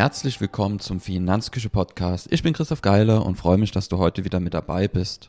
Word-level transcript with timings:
Herzlich 0.00 0.40
willkommen 0.40 0.78
zum 0.78 0.98
Finanzküche 0.98 1.68
Podcast. 1.68 2.26
Ich 2.30 2.42
bin 2.42 2.54
Christoph 2.54 2.80
Geiler 2.80 3.26
und 3.26 3.34
freue 3.34 3.58
mich, 3.58 3.70
dass 3.70 3.90
du 3.90 3.98
heute 3.98 4.24
wieder 4.24 4.40
mit 4.40 4.54
dabei 4.54 4.88
bist. 4.88 5.28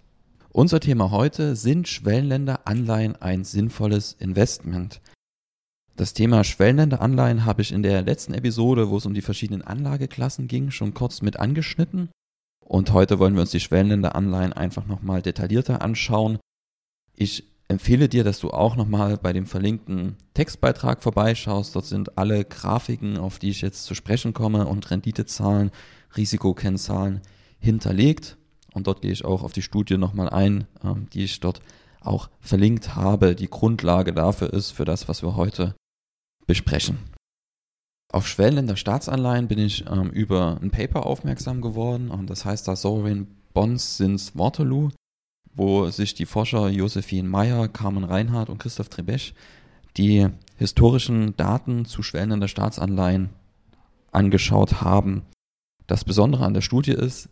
Unser 0.53 0.79
Thema 0.79 1.11
heute 1.11 1.57
sind 1.57 1.89
Schwellenländer 1.89 2.61
Anleihen 2.63 3.17
ein 3.17 3.43
sinnvolles 3.43 4.13
Investment. 4.17 5.01
Das 5.97 6.13
Thema 6.13 6.45
Schwellenländer 6.45 7.01
Anleihen 7.01 7.43
habe 7.43 7.61
ich 7.61 7.73
in 7.73 7.83
der 7.83 8.01
letzten 8.01 8.33
Episode, 8.33 8.89
wo 8.89 8.95
es 8.95 9.05
um 9.05 9.13
die 9.13 9.21
verschiedenen 9.21 9.61
Anlageklassen 9.61 10.47
ging, 10.47 10.71
schon 10.71 10.93
kurz 10.93 11.21
mit 11.21 11.37
angeschnitten. 11.37 12.07
Und 12.63 12.93
heute 12.93 13.19
wollen 13.19 13.33
wir 13.33 13.41
uns 13.41 13.51
die 13.51 13.59
Schwellenländer 13.59 14.15
Anleihen 14.15 14.53
einfach 14.53 14.85
nochmal 14.85 15.21
detaillierter 15.21 15.81
anschauen. 15.81 16.39
Ich 17.13 17.50
empfehle 17.71 18.07
dir, 18.07 18.23
dass 18.23 18.39
du 18.39 18.51
auch 18.51 18.75
nochmal 18.75 19.17
bei 19.17 19.33
dem 19.33 19.45
verlinkten 19.45 20.17
Textbeitrag 20.33 21.01
vorbeischaust. 21.01 21.75
Dort 21.75 21.85
sind 21.85 22.17
alle 22.17 22.45
Grafiken, 22.45 23.17
auf 23.17 23.39
die 23.39 23.49
ich 23.49 23.61
jetzt 23.61 23.85
zu 23.85 23.95
sprechen 23.95 24.33
komme 24.33 24.67
und 24.67 24.91
Renditezahlen, 24.91 25.71
Risikokennzahlen 26.15 27.21
hinterlegt. 27.59 28.37
Und 28.73 28.87
dort 28.87 29.01
gehe 29.01 29.11
ich 29.11 29.25
auch 29.25 29.43
auf 29.43 29.53
die 29.53 29.61
Studie 29.61 29.97
nochmal 29.97 30.29
ein, 30.29 30.67
ähm, 30.83 31.07
die 31.13 31.23
ich 31.23 31.39
dort 31.39 31.61
auch 31.99 32.29
verlinkt 32.39 32.95
habe, 32.95 33.35
die 33.35 33.49
Grundlage 33.49 34.13
dafür 34.13 34.53
ist, 34.53 34.71
für 34.71 34.85
das, 34.85 35.07
was 35.07 35.23
wir 35.23 35.35
heute 35.35 35.75
besprechen. 36.47 36.97
Auf 38.11 38.27
Schwellenländer 38.27 38.75
Staatsanleihen 38.75 39.47
bin 39.47 39.59
ich 39.59 39.85
ähm, 39.89 40.09
über 40.09 40.59
ein 40.61 40.71
Paper 40.71 41.05
aufmerksam 41.05 41.61
geworden 41.61 42.11
und 42.11 42.29
das 42.29 42.43
heißt 42.43 42.67
da 42.67 42.75
Sovereign 42.75 43.27
Bonds 43.53 43.97
since 43.97 44.37
Waterloo 44.37 44.89
wo 45.53 45.89
sich 45.89 46.13
die 46.13 46.25
Forscher 46.25 46.69
Josephine 46.69 47.27
Meyer, 47.27 47.67
Carmen 47.67 48.03
Reinhardt 48.03 48.49
und 48.49 48.59
Christoph 48.59 48.89
Trebesch 48.89 49.33
die 49.97 50.27
historischen 50.57 51.35
Daten 51.35 51.85
zu 51.85 52.03
schwellender 52.03 52.47
Staatsanleihen 52.47 53.29
angeschaut 54.11 54.81
haben. 54.81 55.23
Das 55.87 56.05
Besondere 56.05 56.45
an 56.45 56.53
der 56.53 56.61
Studie 56.61 56.93
ist, 56.93 57.29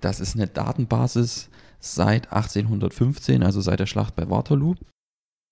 das 0.00 0.20
ist 0.20 0.36
eine 0.36 0.46
Datenbasis 0.46 1.48
seit 1.80 2.32
1815, 2.32 3.42
also 3.42 3.60
seit 3.60 3.80
der 3.80 3.86
Schlacht 3.86 4.14
bei 4.14 4.28
Waterloo, 4.28 4.74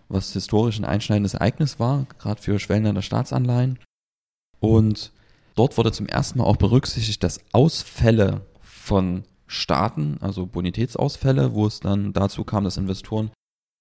was 0.08 0.32
historisch 0.32 0.78
ein 0.78 0.84
einschneidendes 0.84 1.34
Ereignis 1.34 1.80
war, 1.80 2.06
gerade 2.18 2.40
für 2.40 2.58
schwellende 2.58 3.02
Staatsanleihen. 3.02 3.78
Und 4.60 5.12
dort 5.54 5.76
wurde 5.76 5.92
zum 5.92 6.06
ersten 6.06 6.38
Mal 6.38 6.44
auch 6.44 6.56
berücksichtigt, 6.56 7.22
dass 7.22 7.40
Ausfälle 7.52 8.42
von 8.60 9.24
Staaten, 9.48 10.18
also 10.20 10.46
Bonitätsausfälle, 10.46 11.54
wo 11.54 11.66
es 11.66 11.80
dann 11.80 12.12
dazu 12.12 12.44
kam, 12.44 12.64
dass 12.64 12.76
Investoren 12.76 13.30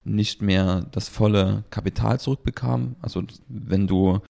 nicht 0.04 0.42
mehr 0.42 0.88
das 0.92 1.10
volle 1.10 1.66
Kapital 1.70 2.20
zurückbekamen. 2.20 2.96
Also 3.02 3.24
wenn 3.48 3.86
du 3.86 4.22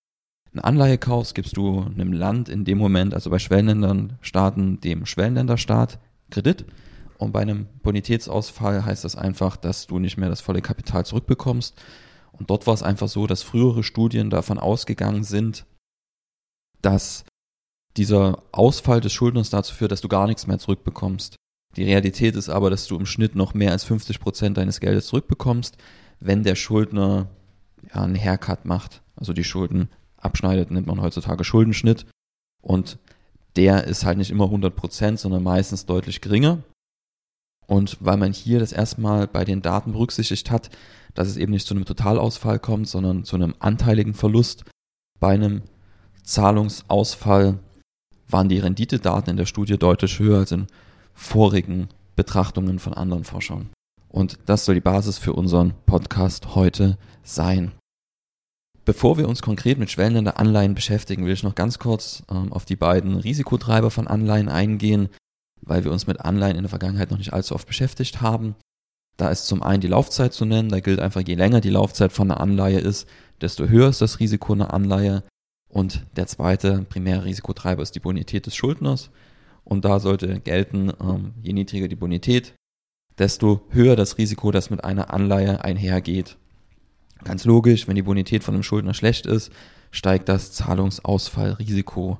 eine 0.51 0.63
Anleihe 0.63 0.97
kaufst, 0.97 1.35
gibst 1.35 1.55
du 1.55 1.81
einem 1.81 2.11
Land 2.11 2.49
in 2.49 2.65
dem 2.65 2.79
Moment, 2.79 3.13
also 3.13 3.29
bei 3.29 3.37
Schwellenländern, 3.39 4.17
Staaten, 4.21 4.81
dem 4.81 5.05
Schwellenländerstaat 5.05 5.99
Kredit. 6.31 6.65
Und 7.19 7.31
bei 7.31 7.41
einem 7.41 7.67
Bonitätsausfall 7.83 8.85
heißt 8.85 9.03
das 9.03 9.15
einfach, 9.15 9.57
dass 9.57 9.87
du 9.87 9.99
nicht 9.99 10.17
mehr 10.17 10.29
das 10.29 10.41
volle 10.41 10.61
Kapital 10.61 11.05
zurückbekommst. 11.05 11.79
Und 12.31 12.49
dort 12.49 12.67
war 12.67 12.73
es 12.73 12.83
einfach 12.83 13.07
so, 13.07 13.27
dass 13.27 13.43
frühere 13.43 13.83
Studien 13.83 14.29
davon 14.29 14.59
ausgegangen 14.59 15.23
sind, 15.23 15.65
dass 16.81 17.25
dieser 17.97 18.43
Ausfall 18.51 19.01
des 19.01 19.13
Schuldners 19.13 19.49
dazu 19.49 19.73
führt, 19.73 19.91
dass 19.91 20.01
du 20.01 20.07
gar 20.07 20.27
nichts 20.27 20.47
mehr 20.47 20.59
zurückbekommst. 20.59 21.35
Die 21.75 21.83
Realität 21.83 22.35
ist 22.35 22.49
aber, 22.49 22.69
dass 22.69 22.87
du 22.87 22.95
im 22.95 23.05
Schnitt 23.05 23.35
noch 23.35 23.53
mehr 23.53 23.71
als 23.71 23.83
50 23.83 24.19
Prozent 24.19 24.57
deines 24.57 24.79
Geldes 24.79 25.07
zurückbekommst, 25.07 25.77
wenn 26.19 26.43
der 26.43 26.55
Schuldner 26.55 27.27
ja, 27.93 28.01
einen 28.03 28.15
Haircut 28.15 28.65
macht, 28.65 29.01
also 29.15 29.33
die 29.33 29.43
Schulden 29.43 29.89
abschneidet, 30.17 30.71
nennt 30.71 30.87
man 30.87 31.01
heutzutage 31.01 31.43
Schuldenschnitt. 31.43 32.05
Und 32.61 32.97
der 33.55 33.85
ist 33.85 34.05
halt 34.05 34.17
nicht 34.17 34.31
immer 34.31 34.45
100 34.45 34.75
Prozent, 34.75 35.19
sondern 35.19 35.43
meistens 35.43 35.85
deutlich 35.85 36.21
geringer. 36.21 36.63
Und 37.67 37.97
weil 37.99 38.17
man 38.17 38.33
hier 38.33 38.59
das 38.59 38.71
erstmal 38.71 39.27
bei 39.27 39.43
den 39.43 39.61
Daten 39.61 39.91
berücksichtigt 39.91 40.49
hat, 40.51 40.69
dass 41.13 41.27
es 41.27 41.37
eben 41.37 41.51
nicht 41.51 41.67
zu 41.67 41.73
einem 41.73 41.85
Totalausfall 41.85 42.59
kommt, 42.59 42.87
sondern 42.87 43.23
zu 43.23 43.35
einem 43.35 43.55
anteiligen 43.59 44.13
Verlust 44.13 44.63
bei 45.19 45.33
einem 45.33 45.63
Zahlungsausfall 46.23 47.59
waren 48.29 48.49
die 48.49 48.59
Renditedaten 48.59 49.31
in 49.31 49.37
der 49.37 49.45
Studie 49.45 49.77
deutlich 49.77 50.19
höher 50.19 50.39
als 50.39 50.51
in 50.51 50.67
vorigen 51.13 51.89
Betrachtungen 52.15 52.79
von 52.79 52.93
anderen 52.93 53.23
Forschern. 53.23 53.69
Und 54.09 54.39
das 54.45 54.65
soll 54.65 54.75
die 54.75 54.81
Basis 54.81 55.17
für 55.17 55.33
unseren 55.33 55.73
Podcast 55.85 56.55
heute 56.55 56.97
sein. 57.23 57.71
Bevor 58.85 59.17
wir 59.17 59.27
uns 59.27 59.41
konkret 59.41 59.77
mit 59.77 59.91
Schwellenländer 59.91 60.39
Anleihen 60.39 60.73
beschäftigen, 60.73 61.25
will 61.25 61.33
ich 61.33 61.43
noch 61.43 61.55
ganz 61.55 61.77
kurz 61.77 62.23
ähm, 62.31 62.53
auf 62.53 62.63
die 62.63 62.77
beiden 62.77 63.17
Risikotreiber 63.17 63.91
von 63.91 64.07
Anleihen 64.07 64.47
eingehen, 64.47 65.09
weil 65.61 65.83
wir 65.83 65.91
uns 65.91 66.07
mit 66.07 66.21
Anleihen 66.21 66.55
in 66.55 66.63
der 66.63 66.69
Vergangenheit 66.69 67.11
noch 67.11 67.17
nicht 67.17 67.33
allzu 67.33 67.53
oft 67.53 67.67
beschäftigt 67.67 68.21
haben. 68.21 68.55
Da 69.17 69.29
ist 69.29 69.47
zum 69.47 69.61
einen 69.61 69.81
die 69.81 69.89
Laufzeit 69.89 70.33
zu 70.33 70.45
nennen. 70.45 70.69
Da 70.69 70.79
gilt 70.79 70.99
einfach, 70.99 71.21
je 71.21 71.35
länger 71.35 71.59
die 71.59 71.71
Laufzeit 71.71 72.13
von 72.13 72.31
einer 72.31 72.39
Anleihe 72.39 72.79
ist, 72.79 73.09
desto 73.41 73.67
höher 73.67 73.89
ist 73.89 74.01
das 74.01 74.19
Risiko 74.19 74.53
einer 74.53 74.73
Anleihe. 74.73 75.23
Und 75.77 76.07
der 76.15 76.25
zweite 76.25 76.87
primäre 76.89 77.25
Risikotreiber 77.25 77.83
ist 77.83 77.93
die 77.93 77.99
Bonität 77.99 78.47
des 78.47 78.55
Schuldners. 78.55 79.11
Und 79.63 79.85
da 79.85 79.99
sollte 79.99 80.39
gelten, 80.39 80.91
ähm, 80.99 81.35
je 81.43 81.53
niedriger 81.53 81.87
die 81.87 81.95
Bonität, 81.95 82.55
desto 83.19 83.61
höher 83.69 83.95
das 83.95 84.17
Risiko, 84.17 84.49
das 84.49 84.71
mit 84.71 84.83
einer 84.83 85.13
Anleihe 85.13 85.63
einhergeht. 85.63 86.35
Ganz 87.23 87.45
logisch, 87.45 87.87
wenn 87.87 87.93
die 87.93 88.01
Bonität 88.01 88.43
von 88.43 88.55
einem 88.55 88.63
Schuldner 88.63 88.95
schlecht 88.95 89.27
ist, 89.27 89.51
steigt 89.91 90.29
das 90.29 90.51
Zahlungsausfallrisiko. 90.51 92.17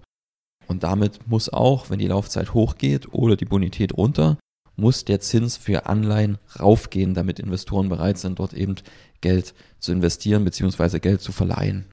Und 0.68 0.84
damit 0.84 1.28
muss 1.28 1.50
auch, 1.50 1.90
wenn 1.90 1.98
die 1.98 2.10
Laufzeit 2.10 2.54
hochgeht 2.54 3.12
oder 3.12 3.36
die 3.36 3.46
Bonität 3.46 3.98
runter, 3.98 4.38
muss 4.76 5.04
der 5.04 5.20
Zins 5.20 5.58
für 5.58 5.88
Anleihen 5.88 6.38
raufgehen, 6.60 7.16
damit 7.16 7.40
Investoren 7.40 7.90
bereit 7.90 8.20
sind, 8.20 8.38
dort 8.38 8.54
eben 8.54 8.76
Geld 9.22 9.56
zu 9.80 9.94
investieren 9.94 10.46
bzw. 10.46 11.00
Geld 11.00 11.22
zu 11.22 11.32
verleihen. 11.32 11.88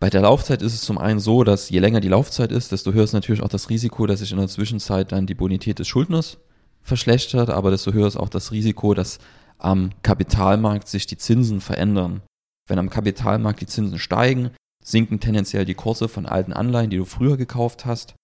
Bei 0.00 0.10
der 0.10 0.20
Laufzeit 0.20 0.62
ist 0.62 0.74
es 0.74 0.82
zum 0.82 0.96
einen 0.98 1.18
so, 1.18 1.42
dass 1.42 1.70
je 1.70 1.80
länger 1.80 2.00
die 2.00 2.08
Laufzeit 2.08 2.52
ist, 2.52 2.70
desto 2.70 2.92
höher 2.92 3.04
ist 3.04 3.14
natürlich 3.14 3.42
auch 3.42 3.48
das 3.48 3.68
Risiko, 3.68 4.06
dass 4.06 4.20
sich 4.20 4.30
in 4.30 4.38
der 4.38 4.46
Zwischenzeit 4.46 5.10
dann 5.10 5.26
die 5.26 5.34
Bonität 5.34 5.80
des 5.80 5.88
Schuldners 5.88 6.38
verschlechtert, 6.82 7.50
aber 7.50 7.70
desto 7.70 7.92
höher 7.92 8.06
ist 8.06 8.16
auch 8.16 8.28
das 8.28 8.52
Risiko, 8.52 8.94
dass 8.94 9.18
am 9.58 9.90
Kapitalmarkt 10.02 10.86
sich 10.86 11.06
die 11.06 11.18
Zinsen 11.18 11.60
verändern. 11.60 12.22
Wenn 12.68 12.78
am 12.78 12.90
Kapitalmarkt 12.90 13.60
die 13.60 13.66
Zinsen 13.66 13.98
steigen, 13.98 14.50
sinken 14.84 15.18
tendenziell 15.18 15.64
die 15.64 15.74
Kurse 15.74 16.08
von 16.08 16.26
alten 16.26 16.52
Anleihen, 16.52 16.90
die 16.90 16.96
du 16.96 17.04
früher 17.04 17.36
gekauft 17.36 17.84
hast. 17.84 18.14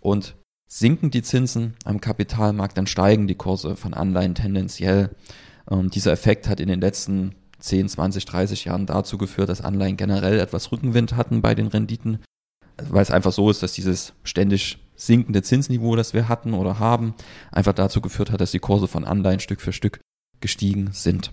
Und 0.00 0.36
sinken 0.68 1.10
die 1.10 1.22
Zinsen 1.22 1.74
am 1.84 2.00
Kapitalmarkt, 2.00 2.78
dann 2.78 2.86
steigen 2.86 3.26
die 3.26 3.34
Kurse 3.34 3.76
von 3.76 3.94
Anleihen 3.94 4.34
tendenziell. 4.34 5.10
Ähm, 5.70 5.90
dieser 5.90 6.12
Effekt 6.12 6.48
hat 6.48 6.60
in 6.60 6.68
den 6.68 6.80
letzten 6.80 7.34
10, 7.58 7.88
20, 7.88 8.24
30 8.24 8.64
Jahren 8.64 8.86
dazu 8.86 9.18
geführt, 9.18 9.48
dass 9.48 9.60
Anleihen 9.60 9.96
generell 9.96 10.38
etwas 10.38 10.70
Rückenwind 10.72 11.16
hatten 11.16 11.42
bei 11.42 11.54
den 11.54 11.66
Renditen, 11.66 12.20
weil 12.76 13.02
es 13.02 13.10
einfach 13.10 13.32
so 13.32 13.50
ist, 13.50 13.62
dass 13.62 13.72
dieses 13.72 14.12
ständig 14.22 14.78
sinkende 14.94 15.42
Zinsniveau, 15.42 15.96
das 15.96 16.14
wir 16.14 16.28
hatten 16.28 16.54
oder 16.54 16.78
haben, 16.78 17.14
einfach 17.50 17.72
dazu 17.72 18.00
geführt 18.00 18.30
hat, 18.30 18.40
dass 18.40 18.50
die 18.50 18.58
Kurse 18.58 18.88
von 18.88 19.04
Anleihen 19.04 19.40
Stück 19.40 19.60
für 19.60 19.72
Stück 19.72 20.00
gestiegen 20.40 20.90
sind. 20.92 21.32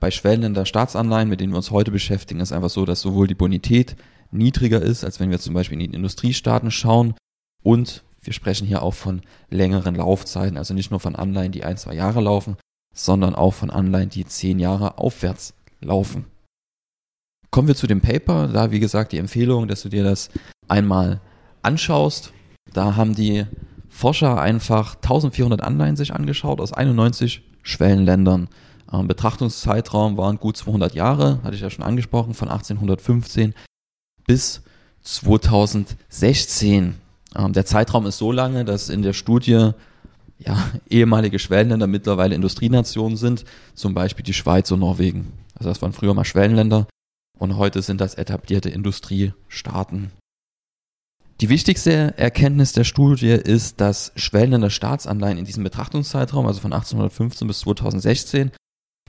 Bei 0.00 0.10
schwellender 0.10 0.66
Staatsanleihen, 0.66 1.28
mit 1.28 1.40
denen 1.40 1.52
wir 1.52 1.58
uns 1.58 1.70
heute 1.70 1.90
beschäftigen, 1.90 2.40
ist 2.40 2.52
einfach 2.52 2.70
so, 2.70 2.84
dass 2.84 3.00
sowohl 3.00 3.26
die 3.26 3.34
Bonität 3.34 3.96
niedriger 4.30 4.80
ist, 4.80 5.04
als 5.04 5.20
wenn 5.20 5.30
wir 5.30 5.38
zum 5.38 5.54
Beispiel 5.54 5.80
in 5.80 5.90
die 5.90 5.96
Industriestaaten 5.96 6.70
schauen 6.70 7.14
und 7.62 8.02
wir 8.20 8.32
sprechen 8.32 8.66
hier 8.66 8.82
auch 8.82 8.94
von 8.94 9.22
längeren 9.50 9.94
Laufzeiten, 9.94 10.56
also 10.56 10.74
nicht 10.74 10.90
nur 10.90 11.00
von 11.00 11.16
Anleihen, 11.16 11.52
die 11.52 11.64
ein, 11.64 11.76
zwei 11.76 11.94
Jahre 11.94 12.20
laufen, 12.20 12.56
sondern 12.92 13.34
auch 13.34 13.54
von 13.54 13.70
Anleihen, 13.70 14.10
die 14.10 14.26
zehn 14.26 14.58
Jahre 14.58 14.98
aufwärts 14.98 15.54
laufen. 15.80 16.26
Kommen 17.50 17.68
wir 17.68 17.74
zu 17.74 17.86
dem 17.86 18.00
Paper. 18.00 18.48
Da, 18.48 18.70
wie 18.70 18.80
gesagt, 18.80 19.12
die 19.12 19.18
Empfehlung, 19.18 19.68
dass 19.68 19.82
du 19.82 19.88
dir 19.88 20.04
das 20.04 20.30
einmal 20.68 21.20
anschaust. 21.62 22.32
Da 22.72 22.96
haben 22.96 23.14
die 23.14 23.44
Forscher 23.88 24.40
einfach 24.40 24.94
1400 24.96 25.60
Anleihen 25.60 25.96
sich 25.96 26.14
angeschaut 26.14 26.60
aus 26.60 26.72
91 26.72 27.42
Schwellenländern. 27.62 28.48
Ähm, 28.92 29.06
Betrachtungszeitraum 29.06 30.16
waren 30.16 30.38
gut 30.38 30.56
200 30.56 30.94
Jahre, 30.94 31.40
hatte 31.42 31.54
ich 31.54 31.60
ja 31.60 31.70
schon 31.70 31.84
angesprochen, 31.84 32.34
von 32.34 32.48
1815 32.48 33.54
bis 34.26 34.62
2016. 35.02 36.94
Ähm, 37.36 37.52
der 37.52 37.66
Zeitraum 37.66 38.06
ist 38.06 38.18
so 38.18 38.32
lange, 38.32 38.64
dass 38.64 38.88
in 38.88 39.02
der 39.02 39.12
Studie 39.12 39.72
ja, 40.46 40.70
ehemalige 40.88 41.38
Schwellenländer 41.38 41.86
mittlerweile 41.86 42.34
Industrienationen 42.34 43.16
sind, 43.16 43.44
zum 43.74 43.94
Beispiel 43.94 44.24
die 44.24 44.34
Schweiz 44.34 44.70
und 44.70 44.80
Norwegen. 44.80 45.32
Also 45.54 45.68
das 45.68 45.82
waren 45.82 45.92
früher 45.92 46.14
mal 46.14 46.24
Schwellenländer 46.24 46.86
und 47.38 47.56
heute 47.56 47.82
sind 47.82 48.00
das 48.00 48.14
etablierte 48.14 48.68
Industriestaaten. 48.68 50.10
Die 51.40 51.48
wichtigste 51.48 52.16
Erkenntnis 52.16 52.72
der 52.72 52.84
Studie 52.84 53.30
ist, 53.30 53.80
dass 53.80 54.12
Schwellenländer 54.14 54.70
Staatsanleihen 54.70 55.38
in 55.38 55.44
diesem 55.44 55.64
Betrachtungszeitraum, 55.64 56.46
also 56.46 56.60
von 56.60 56.72
1815 56.72 57.48
bis 57.48 57.60
2016, 57.60 58.52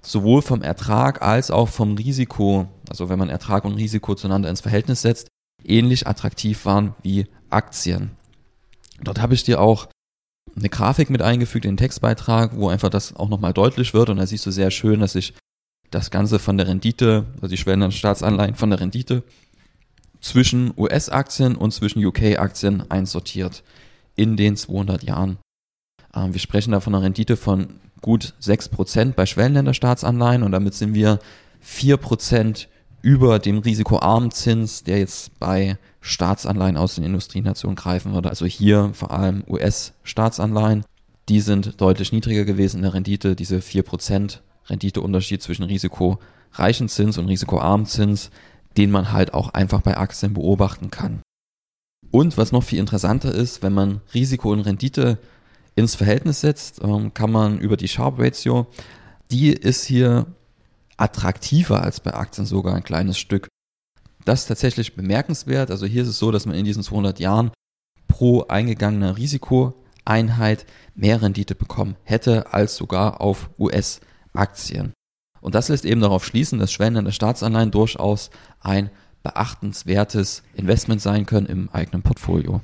sowohl 0.01 0.41
vom 0.41 0.61
Ertrag 0.61 1.21
als 1.21 1.51
auch 1.51 1.69
vom 1.69 1.95
Risiko, 1.95 2.67
also 2.89 3.09
wenn 3.09 3.19
man 3.19 3.29
Ertrag 3.29 3.65
und 3.65 3.75
Risiko 3.75 4.15
zueinander 4.15 4.49
ins 4.49 4.61
Verhältnis 4.61 5.01
setzt, 5.01 5.27
ähnlich 5.63 6.07
attraktiv 6.07 6.65
waren 6.65 6.95
wie 7.03 7.27
Aktien. 7.49 8.11
Dort 9.01 9.21
habe 9.21 9.33
ich 9.33 9.43
dir 9.43 9.61
auch 9.61 9.87
eine 10.55 10.69
Grafik 10.69 11.09
mit 11.09 11.21
eingefügt 11.21 11.65
in 11.65 11.71
den 11.71 11.77
Textbeitrag, 11.77 12.55
wo 12.55 12.69
einfach 12.69 12.89
das 12.89 13.15
auch 13.15 13.29
nochmal 13.29 13.53
deutlich 13.53 13.93
wird 13.93 14.09
und 14.09 14.17
da 14.17 14.25
siehst 14.25 14.45
du 14.45 14.51
sehr 14.51 14.71
schön, 14.71 14.99
dass 14.99 15.13
sich 15.13 15.33
das 15.89 16.11
Ganze 16.11 16.39
von 16.39 16.57
der 16.57 16.67
Rendite, 16.67 17.25
also 17.35 17.47
die 17.47 17.57
Schwellen 17.57 17.91
Staatsanleihen 17.91 18.55
von 18.55 18.69
der 18.69 18.79
Rendite 18.79 19.23
zwischen 20.21 20.73
US-Aktien 20.77 21.55
und 21.55 21.71
zwischen 21.71 22.03
UK-Aktien 22.03 22.89
einsortiert 22.89 23.63
in 24.15 24.37
den 24.37 24.55
200 24.55 25.03
Jahren. 25.03 25.37
Ähm, 26.15 26.33
wir 26.33 26.39
sprechen 26.39 26.71
da 26.71 26.79
von 26.79 26.95
einer 26.95 27.03
Rendite 27.03 27.37
von 27.37 27.79
gut 28.01 28.33
6% 28.41 29.13
bei 29.13 29.25
Schwellenländerstaatsanleihen 29.25 30.43
und 30.43 30.51
damit 30.51 30.73
sind 30.73 30.93
wir 30.93 31.19
4% 31.65 32.67
über 33.03 33.37
dem 33.37 33.59
risikoarmen 33.59 34.31
Zins, 34.31 34.83
der 34.83 34.97
jetzt 34.97 35.37
bei 35.37 35.77
Staatsanleihen 35.99 36.77
aus 36.77 36.95
den 36.95 37.03
Industrienationen 37.03 37.75
greifen 37.75 38.13
würde. 38.13 38.29
Also 38.29 38.45
hier 38.45 38.91
vor 38.93 39.11
allem 39.11 39.43
US-Staatsanleihen. 39.47 40.85
Die 41.29 41.41
sind 41.41 41.79
deutlich 41.79 42.11
niedriger 42.13 42.45
gewesen 42.45 42.77
in 42.77 42.83
der 42.83 42.93
Rendite. 42.93 43.35
Diese 43.35 43.57
4% 43.57 44.39
Renditeunterschied 44.67 45.41
zwischen 45.41 45.63
risikoreichen 45.63 46.87
Zins 46.87 47.17
und 47.17 47.27
risikoarmen 47.27 47.85
Zins, 47.85 48.31
den 48.77 48.89
man 48.89 49.11
halt 49.11 49.33
auch 49.33 49.49
einfach 49.49 49.81
bei 49.81 49.97
Aktien 49.97 50.33
beobachten 50.33 50.89
kann. 50.89 51.21
Und 52.09 52.37
was 52.37 52.53
noch 52.53 52.63
viel 52.63 52.79
interessanter 52.79 53.33
ist, 53.33 53.61
wenn 53.63 53.73
man 53.73 53.99
Risiko 54.13 54.51
und 54.51 54.61
Rendite 54.61 55.17
ins 55.75 55.95
Verhältnis 55.95 56.39
setzt, 56.39 56.81
ähm, 56.81 57.13
kann 57.13 57.31
man 57.31 57.59
über 57.59 57.75
die 57.75 57.87
Sharp 57.89 58.17
Ratio, 58.17 58.67
die 59.29 59.51
ist 59.51 59.83
hier 59.83 60.25
attraktiver 60.97 61.81
als 61.81 61.99
bei 61.99 62.13
Aktien 62.13 62.45
sogar 62.45 62.75
ein 62.75 62.83
kleines 62.83 63.17
Stück. 63.17 63.47
Das 64.25 64.41
ist 64.41 64.47
tatsächlich 64.47 64.95
bemerkenswert. 64.95 65.71
Also 65.71 65.85
hier 65.85 66.03
ist 66.03 66.09
es 66.09 66.19
so, 66.19 66.31
dass 66.31 66.45
man 66.45 66.55
in 66.55 66.65
diesen 66.65 66.83
200 66.83 67.19
Jahren 67.19 67.51
pro 68.07 68.43
eingegangener 68.43 69.17
Risikoeinheit 69.17 70.65
mehr 70.95 71.21
Rendite 71.21 71.55
bekommen 71.55 71.95
hätte 72.03 72.53
als 72.53 72.75
sogar 72.75 73.21
auf 73.21 73.49
US-Aktien. 73.57 74.93
Und 75.41 75.55
das 75.55 75.67
lässt 75.67 75.83
eben 75.83 75.99
darauf 75.99 76.25
schließen, 76.25 76.59
dass 76.59 76.71
schwellende 76.71 77.11
Staatsanleihen 77.11 77.71
durchaus 77.71 78.29
ein 78.61 78.89
beachtenswertes 79.23 80.43
Investment 80.53 81.01
sein 81.01 81.25
können 81.25 81.47
im 81.47 81.69
eigenen 81.69 82.01
Portfolio. 82.01 82.61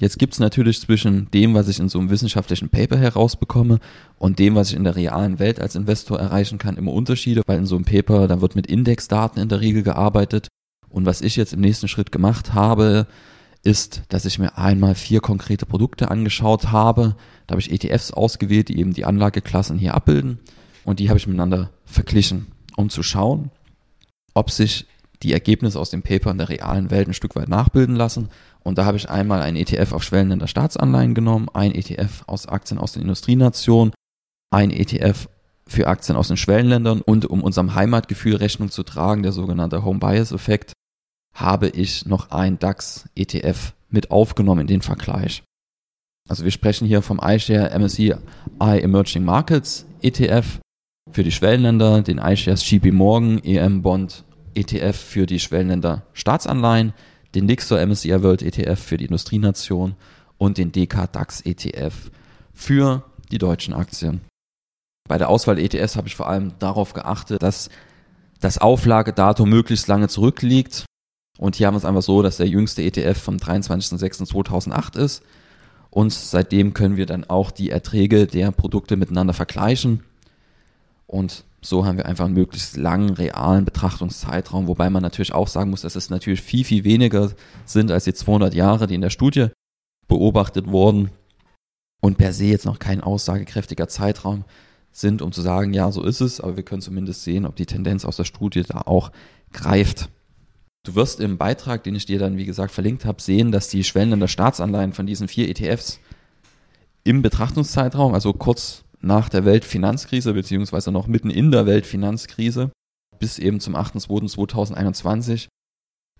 Jetzt 0.00 0.18
gibt 0.18 0.32
es 0.32 0.40
natürlich 0.40 0.80
zwischen 0.80 1.28
dem, 1.32 1.54
was 1.54 1.68
ich 1.68 1.80
in 1.80 1.88
so 1.88 1.98
einem 1.98 2.10
wissenschaftlichen 2.10 2.68
Paper 2.68 2.96
herausbekomme 2.96 3.80
und 4.16 4.38
dem, 4.38 4.54
was 4.54 4.70
ich 4.70 4.76
in 4.76 4.84
der 4.84 4.94
realen 4.94 5.40
Welt 5.40 5.60
als 5.60 5.74
Investor 5.74 6.20
erreichen 6.20 6.58
kann, 6.58 6.76
immer 6.76 6.92
Unterschiede, 6.92 7.42
weil 7.46 7.58
in 7.58 7.66
so 7.66 7.74
einem 7.74 7.84
Paper, 7.84 8.28
da 8.28 8.40
wird 8.40 8.54
mit 8.54 8.68
Indexdaten 8.68 9.42
in 9.42 9.48
der 9.48 9.60
Regel 9.60 9.82
gearbeitet. 9.82 10.48
Und 10.88 11.04
was 11.04 11.20
ich 11.20 11.34
jetzt 11.34 11.52
im 11.52 11.60
nächsten 11.60 11.88
Schritt 11.88 12.12
gemacht 12.12 12.54
habe, 12.54 13.08
ist, 13.64 14.02
dass 14.08 14.24
ich 14.24 14.38
mir 14.38 14.56
einmal 14.56 14.94
vier 14.94 15.20
konkrete 15.20 15.66
Produkte 15.66 16.10
angeschaut 16.10 16.70
habe. 16.70 17.16
Da 17.46 17.52
habe 17.52 17.60
ich 17.60 17.72
ETFs 17.72 18.12
ausgewählt, 18.12 18.68
die 18.68 18.78
eben 18.78 18.94
die 18.94 19.04
Anlageklassen 19.04 19.78
hier 19.78 19.94
abbilden. 19.94 20.38
Und 20.84 21.00
die 21.00 21.08
habe 21.08 21.18
ich 21.18 21.26
miteinander 21.26 21.70
verglichen, 21.84 22.46
um 22.76 22.88
zu 22.88 23.02
schauen, 23.02 23.50
ob 24.32 24.50
sich 24.50 24.86
die 25.22 25.32
Ergebnisse 25.32 25.80
aus 25.80 25.90
dem 25.90 26.02
Paper 26.02 26.30
in 26.30 26.38
der 26.38 26.48
realen 26.48 26.90
Welt 26.90 27.08
ein 27.08 27.14
Stück 27.14 27.34
weit 27.36 27.48
nachbilden 27.48 27.96
lassen. 27.96 28.28
Und 28.62 28.78
da 28.78 28.84
habe 28.84 28.96
ich 28.96 29.10
einmal 29.10 29.42
ein 29.42 29.56
ETF 29.56 29.92
auf 29.92 30.02
schwellenden 30.02 30.46
Staatsanleihen 30.46 31.14
genommen, 31.14 31.48
ein 31.52 31.74
ETF 31.74 32.24
aus 32.26 32.46
Aktien 32.46 32.78
aus 32.78 32.92
den 32.92 33.02
Industrienationen, 33.02 33.92
ein 34.50 34.70
ETF 34.70 35.28
für 35.66 35.86
Aktien 35.86 36.16
aus 36.16 36.28
den 36.28 36.36
Schwellenländern 36.36 37.00
und 37.00 37.26
um 37.26 37.42
unserem 37.42 37.74
Heimatgefühl 37.74 38.36
Rechnung 38.36 38.70
zu 38.70 38.82
tragen, 38.82 39.22
der 39.22 39.32
sogenannte 39.32 39.84
Home 39.84 39.98
Bias 39.98 40.32
Effekt, 40.32 40.72
habe 41.34 41.68
ich 41.68 42.06
noch 42.06 42.30
ein 42.30 42.58
DAX 42.58 43.08
ETF 43.14 43.74
mit 43.90 44.10
aufgenommen 44.10 44.62
in 44.62 44.66
den 44.66 44.82
Vergleich. 44.82 45.42
Also 46.28 46.44
wir 46.44 46.50
sprechen 46.50 46.86
hier 46.86 47.02
vom 47.02 47.20
iShare 47.22 47.78
MSCI 47.78 48.14
Emerging 48.60 49.24
Markets 49.24 49.86
ETF 50.02 50.58
für 51.10 51.22
die 51.22 51.32
Schwellenländer, 51.32 52.02
den 52.02 52.18
iShares 52.18 52.68
JP 52.70 52.92
Morgan 52.92 53.38
EM 53.42 53.82
Bond 53.82 54.24
ETF 54.58 54.96
für 54.96 55.26
die 55.26 55.40
Schwellenländer 55.40 56.02
Staatsanleihen, 56.12 56.92
den 57.34 57.46
Nixor 57.46 57.84
MSCI 57.84 58.22
World 58.22 58.42
ETF 58.42 58.78
für 58.78 58.96
die 58.96 59.04
Industrienation 59.04 59.94
und 60.38 60.58
den 60.58 60.72
DK 60.72 61.10
DAX 61.10 61.40
ETF 61.40 62.10
für 62.52 63.04
die 63.30 63.38
deutschen 63.38 63.74
Aktien. 63.74 64.20
Bei 65.08 65.18
der 65.18 65.28
Auswahl 65.28 65.58
ETFs 65.58 65.96
habe 65.96 66.08
ich 66.08 66.16
vor 66.16 66.28
allem 66.28 66.52
darauf 66.58 66.92
geachtet, 66.92 67.42
dass 67.42 67.70
das 68.40 68.58
Auflagedatum 68.58 69.48
möglichst 69.48 69.88
lange 69.88 70.08
zurückliegt. 70.08 70.84
Und 71.38 71.56
hier 71.56 71.66
haben 71.66 71.74
wir 71.74 71.78
es 71.78 71.84
einfach 71.84 72.02
so, 72.02 72.22
dass 72.22 72.36
der 72.36 72.48
jüngste 72.48 72.82
ETF 72.82 73.18
vom 73.18 73.36
23.06.2008 73.36 74.98
ist. 74.98 75.22
Und 75.90 76.12
seitdem 76.12 76.74
können 76.74 76.96
wir 76.96 77.06
dann 77.06 77.24
auch 77.24 77.50
die 77.50 77.70
Erträge 77.70 78.26
der 78.26 78.50
Produkte 78.50 78.96
miteinander 78.96 79.32
vergleichen. 79.32 80.04
Und 81.06 81.44
so 81.60 81.84
haben 81.84 81.96
wir 81.96 82.06
einfach 82.06 82.26
einen 82.26 82.34
möglichst 82.34 82.76
langen, 82.76 83.10
realen 83.10 83.64
Betrachtungszeitraum, 83.64 84.68
wobei 84.68 84.90
man 84.90 85.02
natürlich 85.02 85.34
auch 85.34 85.48
sagen 85.48 85.70
muss, 85.70 85.82
dass 85.82 85.96
es 85.96 86.10
natürlich 86.10 86.40
viel, 86.40 86.64
viel 86.64 86.84
weniger 86.84 87.32
sind 87.64 87.90
als 87.90 88.04
die 88.04 88.14
200 88.14 88.54
Jahre, 88.54 88.86
die 88.86 88.94
in 88.94 89.00
der 89.00 89.10
Studie 89.10 89.48
beobachtet 90.06 90.68
wurden 90.68 91.10
und 92.00 92.16
per 92.16 92.32
se 92.32 92.44
jetzt 92.44 92.64
noch 92.64 92.78
kein 92.78 93.00
aussagekräftiger 93.00 93.88
Zeitraum 93.88 94.44
sind, 94.92 95.20
um 95.20 95.32
zu 95.32 95.42
sagen, 95.42 95.74
ja, 95.74 95.90
so 95.90 96.02
ist 96.02 96.20
es, 96.20 96.40
aber 96.40 96.56
wir 96.56 96.64
können 96.64 96.82
zumindest 96.82 97.24
sehen, 97.24 97.44
ob 97.44 97.56
die 97.56 97.66
Tendenz 97.66 98.04
aus 98.04 98.16
der 98.16 98.24
Studie 98.24 98.62
da 98.62 98.82
auch 98.82 99.10
greift. 99.52 100.08
Du 100.84 100.94
wirst 100.94 101.20
im 101.20 101.38
Beitrag, 101.38 101.82
den 101.82 101.94
ich 101.94 102.06
dir 102.06 102.18
dann, 102.18 102.36
wie 102.36 102.46
gesagt, 102.46 102.72
verlinkt 102.72 103.04
habe, 103.04 103.20
sehen, 103.20 103.52
dass 103.52 103.68
die 103.68 103.84
Schwellen 103.84 104.18
der 104.18 104.28
Staatsanleihen 104.28 104.92
von 104.92 105.06
diesen 105.06 105.28
vier 105.28 105.48
ETFs 105.48 106.00
im 107.04 107.20
Betrachtungszeitraum, 107.20 108.14
also 108.14 108.32
kurz 108.32 108.84
nach 109.00 109.28
der 109.28 109.44
Weltfinanzkrise, 109.44 110.34
beziehungsweise 110.34 110.90
noch 110.90 111.06
mitten 111.06 111.30
in 111.30 111.50
der 111.50 111.66
Weltfinanzkrise, 111.66 112.70
bis 113.18 113.38
eben 113.38 113.60
zum 113.60 113.76
8.2.2021 113.76 115.48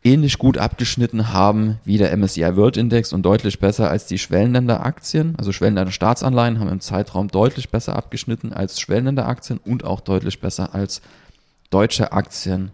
ähnlich 0.04 0.38
gut 0.38 0.58
abgeschnitten 0.58 1.32
haben 1.32 1.78
wie 1.84 1.98
der 1.98 2.16
MSCI 2.16 2.56
World 2.56 2.76
Index 2.76 3.12
und 3.12 3.22
deutlich 3.22 3.58
besser 3.58 3.90
als 3.90 4.06
die 4.06 4.18
Schwellenländeraktien. 4.18 5.34
Also 5.38 5.52
Schwellenländer 5.52 5.92
Staatsanleihen 5.92 6.60
haben 6.60 6.68
im 6.68 6.80
Zeitraum 6.80 7.28
deutlich 7.28 7.70
besser 7.70 7.96
abgeschnitten 7.96 8.52
als 8.52 8.80
Schwellenländeraktien 8.80 9.58
und 9.64 9.84
auch 9.84 10.00
deutlich 10.00 10.40
besser 10.40 10.74
als 10.74 11.02
deutsche 11.70 12.12
Aktien. 12.12 12.70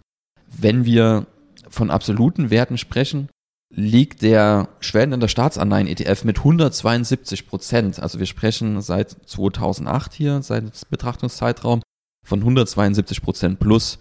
Wenn 0.47 0.85
wir 0.85 1.25
von 1.67 1.89
absoluten 1.89 2.49
Werten 2.51 2.77
sprechen, 2.77 3.29
liegt 3.69 4.21
der 4.21 4.69
Schwellenländer 4.79 5.27
Staatsanleihen 5.27 5.87
ETF 5.87 6.23
mit 6.23 6.37
172 6.37 7.47
Prozent. 7.47 7.99
Also 7.99 8.19
wir 8.19 8.25
sprechen 8.25 8.81
seit 8.81 9.09
2008 9.09 10.13
hier, 10.13 10.41
seit 10.41 10.89
Betrachtungszeitraum 10.89 11.81
von 12.25 12.39
172 12.39 13.21
Prozent 13.21 13.59
plus. 13.59 13.99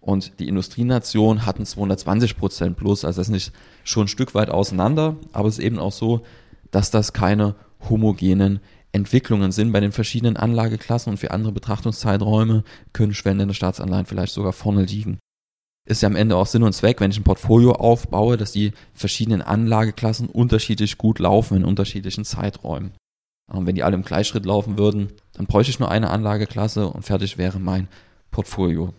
Und 0.00 0.38
die 0.38 0.48
Industrienation 0.48 1.44
hatten 1.46 1.66
220 1.66 2.36
Prozent 2.36 2.76
plus. 2.76 3.04
Also 3.04 3.20
das 3.20 3.28
ist 3.28 3.32
nicht 3.32 3.52
schon 3.84 4.04
ein 4.04 4.08
Stück 4.08 4.34
weit 4.34 4.50
auseinander, 4.50 5.16
aber 5.32 5.48
es 5.48 5.58
ist 5.58 5.64
eben 5.64 5.78
auch 5.78 5.92
so, 5.92 6.22
dass 6.70 6.90
das 6.90 7.12
keine 7.12 7.56
homogenen 7.88 8.60
Entwicklungen 8.92 9.50
sind 9.50 9.72
bei 9.72 9.80
den 9.80 9.92
verschiedenen 9.92 10.36
Anlageklassen 10.36 11.10
und 11.10 11.16
für 11.18 11.32
andere 11.32 11.52
Betrachtungszeiträume 11.52 12.64
können 12.92 13.14
Schwellenländer 13.14 13.54
Staatsanleihen 13.54 14.06
vielleicht 14.06 14.32
sogar 14.32 14.52
vorne 14.52 14.84
liegen 14.84 15.18
ist 15.86 16.02
ja 16.02 16.08
am 16.08 16.16
Ende 16.16 16.36
auch 16.36 16.46
Sinn 16.46 16.64
und 16.64 16.72
Zweck, 16.72 17.00
wenn 17.00 17.10
ich 17.10 17.18
ein 17.18 17.24
Portfolio 17.24 17.72
aufbaue, 17.72 18.36
dass 18.36 18.52
die 18.52 18.72
verschiedenen 18.92 19.40
Anlageklassen 19.40 20.28
unterschiedlich 20.28 20.98
gut 20.98 21.20
laufen 21.20 21.58
in 21.58 21.64
unterschiedlichen 21.64 22.24
Zeiträumen. 22.24 22.92
Und 23.52 23.66
wenn 23.66 23.76
die 23.76 23.84
alle 23.84 23.94
im 23.94 24.02
Gleichschritt 24.02 24.44
laufen 24.44 24.76
würden, 24.76 25.12
dann 25.34 25.46
bräuchte 25.46 25.70
ich 25.70 25.78
nur 25.78 25.90
eine 25.90 26.10
Anlageklasse 26.10 26.88
und 26.88 27.04
fertig 27.04 27.38
wäre 27.38 27.60
mein 27.60 27.88
Portfolio. 28.32 28.92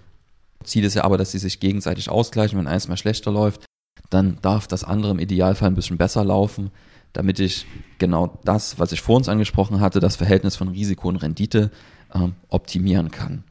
Ziel 0.64 0.86
ist 0.86 0.96
ja 0.96 1.04
aber, 1.04 1.18
dass 1.18 1.32
sie 1.32 1.40
sich 1.40 1.60
gegenseitig 1.60 2.10
ausgleichen. 2.10 2.58
Wenn 2.58 2.68
eins 2.68 2.88
mal 2.88 2.98
schlechter 2.98 3.32
läuft, 3.32 3.66
dann 4.10 4.38
darf 4.42 4.68
das 4.68 4.86
andere 4.86 5.12
im 5.12 5.20
Idealfall 5.20 5.70
ein 5.70 5.76
bisschen 5.76 5.98
besser 5.98 6.24
laufen, 6.24 6.72
damit 7.12 7.40
ich 7.40 7.66
genau 7.98 8.40
das, 8.46 8.80
was 8.80 8.94
ich 8.94 9.02
vor 9.02 9.18
uns 9.18 9.28
angesprochen 9.28 9.82
hatte, 9.82 10.00
das 10.00 10.16
Verhältnis 10.16 10.56
von 10.56 10.70
Risiko 10.70 11.10
und 11.10 11.18
Rendite 11.18 11.72
äh, 12.14 12.30
optimieren 12.50 13.12
kann. 13.12 13.44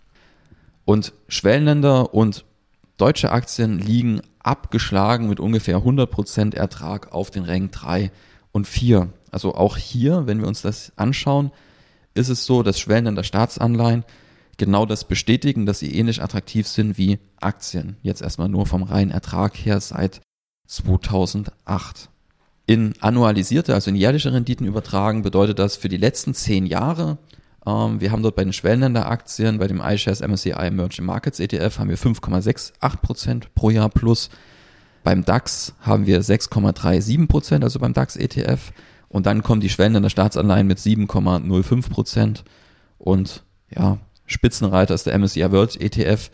Und 0.84 1.12
Schwellenländer 1.28 2.14
und 2.14 2.44
Deutsche 2.96 3.30
Aktien 3.30 3.78
liegen 3.78 4.22
abgeschlagen 4.38 5.28
mit 5.28 5.38
ungefähr 5.40 5.78
100% 5.78 6.54
Ertrag 6.54 7.12
auf 7.12 7.30
den 7.30 7.44
Rängen 7.44 7.70
3 7.70 8.10
und 8.52 8.66
4. 8.66 9.10
Also 9.30 9.54
auch 9.54 9.76
hier, 9.76 10.26
wenn 10.26 10.40
wir 10.40 10.48
uns 10.48 10.62
das 10.62 10.92
anschauen, 10.96 11.50
ist 12.14 12.30
es 12.30 12.46
so, 12.46 12.62
dass 12.62 12.80
Schwellenländer 12.80 13.24
Staatsanleihen 13.24 14.04
genau 14.56 14.86
das 14.86 15.04
bestätigen, 15.04 15.66
dass 15.66 15.80
sie 15.80 15.94
ähnlich 15.94 16.22
attraktiv 16.22 16.66
sind 16.66 16.96
wie 16.96 17.18
Aktien. 17.38 17.96
Jetzt 18.02 18.22
erstmal 18.22 18.48
nur 18.48 18.66
vom 18.66 18.82
reinen 18.82 19.10
Ertrag 19.10 19.54
her 19.56 19.80
seit 19.80 20.22
2008. 20.66 22.08
In 22.66 22.94
annualisierte, 23.00 23.74
also 23.74 23.90
in 23.90 23.96
jährliche 23.96 24.32
Renditen 24.32 24.66
übertragen, 24.66 25.22
bedeutet 25.22 25.58
das 25.58 25.76
für 25.76 25.88
die 25.88 25.98
letzten 25.98 26.34
zehn 26.34 26.66
Jahre 26.66 27.18
wir 27.66 28.12
haben 28.12 28.22
dort 28.22 28.36
bei 28.36 28.44
den 28.44 28.52
Schwellenländeraktien, 28.52 29.58
bei 29.58 29.66
dem 29.66 29.80
iShares 29.80 30.20
MSCI 30.20 30.52
Emerging 30.52 31.04
Markets 31.04 31.40
ETF, 31.40 31.80
haben 31.80 31.90
wir 31.90 31.98
5,68% 31.98 33.46
pro 33.54 33.70
Jahr 33.70 33.88
plus. 33.88 34.30
Beim 35.02 35.24
DAX 35.24 35.74
haben 35.80 36.06
wir 36.06 36.22
6,37 36.22 37.26
Prozent, 37.26 37.64
also 37.64 37.80
beim 37.80 37.92
DAX 37.92 38.14
ETF. 38.14 38.72
Und 39.08 39.26
dann 39.26 39.42
kommen 39.42 39.60
die 39.60 39.68
Schwellenländer 39.68 40.10
Staatsanleihen 40.10 40.66
mit 40.66 40.78
7,05 40.78 41.90
Prozent. 41.90 42.44
Und 42.98 43.42
ja, 43.74 43.98
Spitzenreiter 44.26 44.94
ist 44.94 45.06
der 45.06 45.18
MSCI 45.18 45.50
World 45.50 45.80
ETF, 45.80 46.30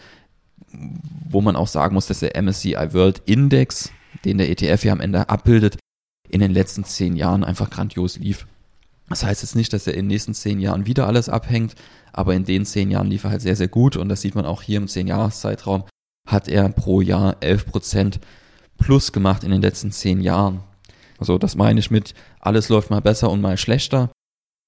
wo 1.29 1.41
man 1.41 1.57
auch 1.57 1.69
sagen 1.69 1.95
muss, 1.95 2.07
dass 2.07 2.21
der 2.21 2.41
MSCI 2.43 2.93
World 2.93 3.23
Index, 3.25 3.91
den 4.27 4.37
der 4.37 4.51
ETF 4.51 4.85
ja 4.85 4.93
am 4.93 5.01
Ende 5.01 5.29
abbildet, 5.31 5.79
in 6.29 6.41
den 6.41 6.51
letzten 6.51 6.85
zehn 6.85 7.17
Jahren 7.17 7.45
einfach 7.45 7.71
grandios 7.71 8.19
lief. 8.19 8.47
Das 9.09 9.25
heißt 9.25 9.43
jetzt 9.43 9.57
nicht, 9.57 9.73
dass 9.73 9.87
er 9.87 9.95
in 9.95 10.01
den 10.01 10.09
nächsten 10.09 10.35
zehn 10.35 10.61
Jahren 10.61 10.87
wieder 10.87 11.07
alles 11.07 11.29
abhängt, 11.29 11.75
aber 12.13 12.35
in 12.35 12.45
den 12.45 12.65
zehn 12.65 12.91
Jahren 12.91 13.09
lief 13.09 13.25
er 13.25 13.31
halt 13.31 13.43
sehr, 13.43 13.57
sehr 13.57 13.69
gut 13.69 13.97
und 13.97 14.09
das 14.09 14.21
sieht 14.21 14.35
man 14.35 14.47
auch 14.47 14.63
hier 14.63 14.79
im 14.79 14.89
zehn 14.89 15.07
Jahreszeitraum 15.07 15.85
hat 16.27 16.49
er 16.49 16.69
pro 16.69 17.01
Jahr 17.01 17.37
11 17.41 17.67
Prozent 17.67 18.21
plus 18.79 19.13
gemacht 19.13 19.45
in 19.45 19.51
den 19.51 19.63
letzten 19.63 19.93
zehn 19.93 20.21
Jahren. 20.21 20.63
Also 21.19 21.39
das 21.39 21.57
meine 21.57 21.81
ich 21.81 21.91
mit, 21.91 22.15
alles 22.41 22.69
läuft 22.69 22.91
mal 22.91 23.01
besser 23.01 23.31
und 23.31 23.41
mal 23.41 23.57
schlechter. 23.57 24.11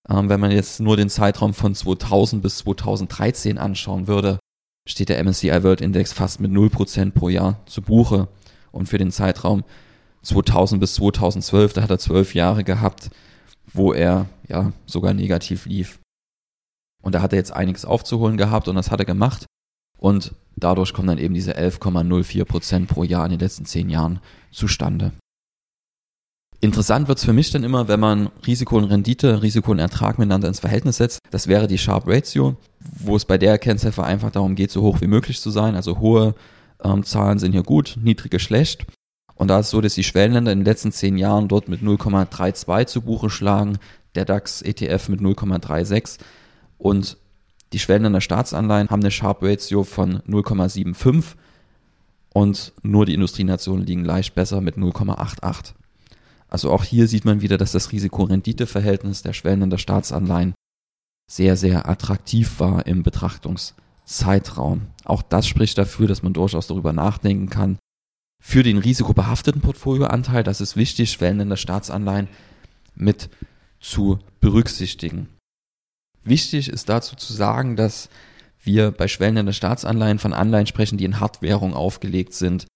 Ähm, 0.09 0.29
wenn 0.29 0.41
man 0.41 0.51
jetzt 0.51 0.81
nur 0.81 0.97
den 0.97 1.09
Zeitraum 1.09 1.55
von 1.55 1.75
2000 1.75 2.43
bis 2.43 2.59
2013 2.59 3.59
anschauen 3.59 4.07
würde, 4.07 4.39
steht 4.87 5.09
der 5.09 5.23
MSCI 5.25 5.63
World 5.63 5.81
Index 5.81 6.13
fast 6.13 6.41
mit 6.41 6.53
0% 6.53 7.13
pro 7.13 7.29
Jahr 7.29 7.61
zu 7.67 7.83
Buche. 7.83 8.29
Und 8.71 8.89
für 8.89 8.99
den 8.99 9.11
Zeitraum 9.11 9.65
2000 10.23 10.81
bis 10.81 10.95
2012, 10.95 11.73
da 11.73 11.83
hat 11.83 11.91
er 11.91 11.99
zwölf 11.99 12.35
Jahre 12.35 12.65
gehabt, 12.65 13.11
wo 13.75 13.93
er 13.93 14.27
ja 14.49 14.73
sogar 14.87 15.13
negativ 15.13 15.67
lief. 15.67 15.99
Und 17.03 17.15
da 17.15 17.21
hat 17.21 17.33
er 17.33 17.39
jetzt 17.39 17.53
einiges 17.53 17.85
aufzuholen 17.85 18.39
gehabt 18.39 18.69
und 18.69 18.77
das 18.77 18.91
hat 18.91 19.01
er 19.01 19.05
gemacht. 19.05 19.45
Und 19.99 20.35
dadurch 20.57 20.95
kommen 20.95 21.09
dann 21.09 21.19
eben 21.19 21.35
diese 21.35 21.57
11,04% 21.57 22.87
pro 22.87 23.05
Jahr 23.05 23.25
in 23.27 23.33
den 23.33 23.41
letzten 23.41 23.67
zehn 23.67 23.91
Jahren 23.91 24.21
zustande. 24.51 25.13
Interessant 26.61 27.09
wird 27.09 27.19
es 27.19 27.25
für 27.25 27.35
mich 27.35 27.51
dann 27.51 27.63
immer, 27.63 27.89
wenn 27.89 28.01
man 28.01 28.31
Risiko 28.47 28.79
und 28.79 28.85
Rendite, 28.85 29.43
Risiko 29.43 29.73
und 29.73 29.81
Ertrag 29.81 30.19
miteinander 30.19 30.49
ins 30.49 30.61
Verhältnis 30.61 30.97
setzt. 30.97 31.19
Das 31.31 31.47
wäre 31.47 31.67
die 31.67 31.77
Sharp 31.77 32.07
Ratio, 32.07 32.57
wo 32.81 33.17
es 33.17 33.27
bei 33.27 33.37
der 33.37 33.59
Kennziffer 33.59 34.05
einfach 34.05 34.31
darum 34.31 34.55
geht, 34.55 34.71
so 34.71 34.81
hoch 34.81 35.03
wie 35.03 35.07
möglich 35.07 35.43
zu 35.43 35.51
sein. 35.51 35.77
Also 35.77 35.99
hohe 35.99 36.35
ähm, 36.83 37.05
Zahlen 37.05 37.39
sind 37.39 37.53
hier 37.53 37.65
gut, 37.65 37.99
niedrige 38.01 38.39
schlecht. 38.39 38.87
Und 39.35 39.49
da 39.49 39.61
ist 39.61 39.67
es 39.67 39.71
so, 39.71 39.81
dass 39.81 39.95
die 39.95 40.05
Schwellenländer 40.05 40.53
in 40.53 40.61
den 40.61 40.65
letzten 40.65 40.93
zehn 40.93 41.19
Jahren 41.19 41.49
dort 41.49 41.69
mit 41.69 41.83
0,32 41.83 42.87
zu 42.87 43.03
Buche 43.03 43.31
schlagen, 43.31 43.79
der 44.15 44.25
DAX 44.25 44.63
ETF 44.63 45.09
mit 45.09 45.21
0,36 45.21 46.19
und 46.79 47.17
die 47.73 47.79
Schwellenländer 47.81 48.21
Staatsanleihen 48.21 48.91
haben 48.91 49.01
eine 49.01 49.11
Sharp 49.11 49.43
Ratio 49.43 49.83
von 49.83 50.21
0,75 50.21 51.35
und 52.33 52.73
nur 52.83 53.07
die 53.07 53.15
Industrienationen 53.15 53.85
liegen 53.85 54.05
leicht 54.05 54.35
besser 54.35 54.61
mit 54.61 54.77
0,88. 54.77 55.75
Also 56.49 56.71
auch 56.71 56.85
hier 56.85 57.09
sieht 57.09 57.25
man 57.25 57.41
wieder, 57.41 57.59
dass 57.59 57.73
das 57.73 57.91
Risiko-Rendite-Verhältnis 57.91 59.23
der 59.23 59.33
schwellenden 59.33 59.77
Staatsanleihen 59.77 60.55
sehr, 61.29 61.57
sehr 61.57 61.89
attraktiv 61.89 62.61
war 62.61 62.87
im 62.87 63.03
Betrachtungszeitraum. 63.03 64.83
Auch 65.05 65.23
das 65.23 65.49
spricht 65.49 65.79
dafür, 65.79 66.07
dass 66.07 66.23
man 66.23 66.33
durchaus 66.33 66.69
darüber 66.69 66.93
nachdenken 66.93 67.51
kann. 67.51 67.79
Für 68.47 68.63
den 68.63 68.77
risikobehafteten 68.77 69.63
Portfolioanteil, 69.63 70.45
das 70.45 70.61
ist 70.61 70.77
wichtig, 70.77 71.11
schwellende 71.11 71.57
Staatsanleihen 71.57 72.29
mit 72.95 73.31
zu 73.81 74.19
berücksichtigen. 74.39 75.31
Wichtig 76.23 76.69
ist 76.69 76.91
dazu 76.91 77.17
zu 77.17 77.33
sagen, 77.33 77.75
dass 77.75 78.11
wir 78.63 78.91
bei 78.91 79.09
schwellenden 79.09 79.55
Staatsanleihen 79.55 80.19
von 80.19 80.35
Anleihen 80.35 80.67
sprechen, 80.67 80.99
die 80.99 81.07
in 81.07 81.21
Hardwährung 81.21 81.73
aufgelegt 81.73 82.35
sind. 82.35 82.67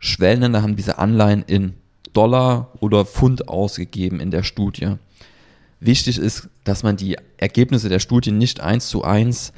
Schwellende 0.00 0.62
haben 0.62 0.74
diese 0.74 0.98
Anleihen 0.98 1.44
in 1.44 1.74
Dollar 2.12 2.72
oder 2.80 3.04
Pfund 3.04 3.48
ausgegeben 3.48 4.18
in 4.18 4.32
der 4.32 4.42
Studie. 4.42 4.96
Wichtig 5.78 6.18
ist, 6.18 6.48
dass 6.64 6.82
man 6.82 6.96
die 6.96 7.16
Ergebnisse 7.36 7.88
der 7.88 8.00
Studie 8.00 8.32
nicht 8.32 8.60
eins 8.60 8.88
zu 8.88 9.04
eins 9.04 9.52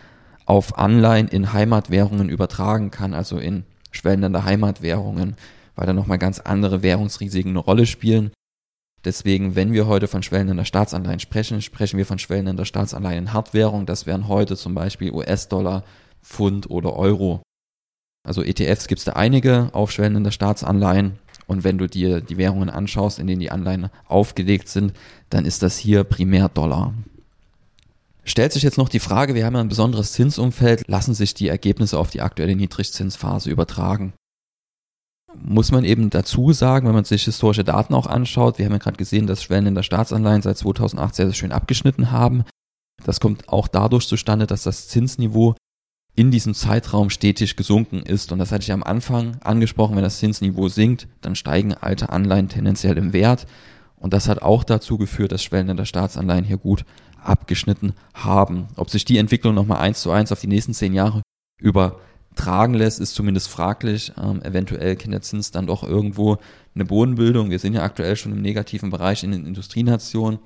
auf 0.44 0.76
Anleihen 0.76 1.28
in 1.28 1.54
Heimatwährungen 1.54 2.28
übertragen 2.28 2.90
kann, 2.90 3.14
also 3.14 3.38
in 3.38 3.64
schwellende 3.96 4.44
Heimatwährungen, 4.44 5.36
weil 5.74 5.86
da 5.86 5.92
nochmal 5.92 6.18
ganz 6.18 6.38
andere 6.38 6.82
Währungsrisiken 6.82 7.50
eine 7.50 7.58
Rolle 7.58 7.86
spielen. 7.86 8.30
Deswegen, 9.04 9.54
wenn 9.54 9.72
wir 9.72 9.86
heute 9.86 10.08
von 10.08 10.22
schwellender 10.22 10.64
Staatsanleihen 10.64 11.20
sprechen, 11.20 11.62
sprechen 11.62 11.96
wir 11.96 12.06
von 12.06 12.18
schwellender 12.18 12.64
Staatsanleihen 12.64 13.26
in 13.26 13.32
Hardwährung. 13.32 13.86
Das 13.86 14.06
wären 14.06 14.26
heute 14.26 14.56
zum 14.56 14.74
Beispiel 14.74 15.12
US-Dollar, 15.12 15.84
Pfund 16.22 16.70
oder 16.70 16.94
Euro. 16.94 17.42
Also 18.26 18.42
ETFs 18.42 18.88
gibt 18.88 18.98
es 18.98 19.04
da 19.04 19.12
einige 19.12 19.70
auf 19.72 19.92
schwellender 19.92 20.32
Staatsanleihen. 20.32 21.18
Und 21.46 21.62
wenn 21.62 21.78
du 21.78 21.86
dir 21.86 22.20
die 22.20 22.36
Währungen 22.36 22.68
anschaust, 22.68 23.20
in 23.20 23.28
denen 23.28 23.40
die 23.40 23.52
Anleihen 23.52 23.90
aufgelegt 24.06 24.68
sind, 24.68 24.92
dann 25.30 25.44
ist 25.44 25.62
das 25.62 25.78
hier 25.78 26.02
primär 26.02 26.48
Dollar. 26.48 26.92
Stellt 28.28 28.52
sich 28.52 28.64
jetzt 28.64 28.76
noch 28.76 28.88
die 28.88 28.98
Frage, 28.98 29.36
wir 29.36 29.46
haben 29.46 29.54
ja 29.54 29.60
ein 29.60 29.68
besonderes 29.68 30.12
Zinsumfeld, 30.12 30.88
lassen 30.88 31.14
sich 31.14 31.32
die 31.34 31.46
Ergebnisse 31.46 31.96
auf 31.96 32.10
die 32.10 32.20
aktuelle 32.20 32.56
Niedrigzinsphase 32.56 33.48
übertragen? 33.48 34.14
Muss 35.40 35.70
man 35.70 35.84
eben 35.84 36.10
dazu 36.10 36.52
sagen, 36.52 36.88
wenn 36.88 36.94
man 36.94 37.04
sich 37.04 37.24
historische 37.24 37.62
Daten 37.62 37.94
auch 37.94 38.06
anschaut, 38.06 38.58
wir 38.58 38.64
haben 38.64 38.72
ja 38.72 38.78
gerade 38.78 38.96
gesehen, 38.96 39.28
dass 39.28 39.44
Schwellen 39.44 39.66
in 39.66 39.74
der 39.76 39.84
Staatsanleihen 39.84 40.42
seit 40.42 40.58
2008 40.58 41.14
sehr, 41.14 41.26
sehr 41.26 41.34
schön 41.34 41.52
abgeschnitten 41.52 42.10
haben. 42.10 42.44
Das 43.04 43.20
kommt 43.20 43.48
auch 43.48 43.68
dadurch 43.68 44.08
zustande, 44.08 44.48
dass 44.48 44.64
das 44.64 44.88
Zinsniveau 44.88 45.54
in 46.16 46.32
diesem 46.32 46.54
Zeitraum 46.54 47.10
stetig 47.10 47.54
gesunken 47.54 48.00
ist. 48.00 48.32
Und 48.32 48.40
das 48.40 48.50
hatte 48.50 48.64
ich 48.64 48.72
am 48.72 48.82
Anfang 48.82 49.36
angesprochen, 49.44 49.94
wenn 49.94 50.02
das 50.02 50.18
Zinsniveau 50.18 50.68
sinkt, 50.68 51.06
dann 51.20 51.36
steigen 51.36 51.74
alte 51.74 52.08
Anleihen 52.08 52.48
tendenziell 52.48 52.96
im 52.98 53.12
Wert. 53.12 53.46
Und 53.96 54.14
das 54.14 54.28
hat 54.28 54.42
auch 54.42 54.64
dazu 54.64 54.98
geführt, 54.98 55.30
dass 55.30 55.44
Schwellen 55.44 55.76
der 55.76 55.84
Staatsanleihen 55.84 56.44
hier 56.44 56.56
gut 56.56 56.84
abgeschnitten 57.28 57.94
haben. 58.14 58.68
Ob 58.76 58.90
sich 58.90 59.04
die 59.04 59.18
Entwicklung 59.18 59.54
nochmal 59.54 59.78
eins 59.78 60.00
zu 60.00 60.10
eins 60.10 60.32
auf 60.32 60.40
die 60.40 60.46
nächsten 60.46 60.74
zehn 60.74 60.92
Jahre 60.92 61.22
übertragen 61.60 62.74
lässt, 62.74 63.00
ist 63.00 63.14
zumindest 63.14 63.48
fraglich. 63.48 64.12
Ähm, 64.20 64.42
eventuell 64.42 64.96
kennt 64.96 65.14
der 65.14 65.22
Zins 65.22 65.50
dann 65.50 65.66
doch 65.66 65.82
irgendwo 65.82 66.38
eine 66.74 66.84
Bodenbildung. 66.84 67.50
Wir 67.50 67.58
sind 67.58 67.74
ja 67.74 67.82
aktuell 67.82 68.16
schon 68.16 68.32
im 68.32 68.42
negativen 68.42 68.90
Bereich 68.90 69.24
in 69.24 69.32
den 69.32 69.46
Industrienationen. 69.46 70.38